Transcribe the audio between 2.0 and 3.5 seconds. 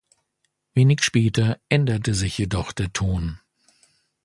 sich jedoch der Ton.